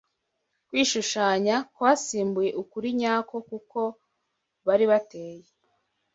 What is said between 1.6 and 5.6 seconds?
kwasimbuye ukuri nyako k’uko bari bateye.